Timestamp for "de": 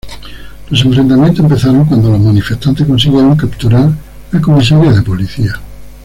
4.93-5.03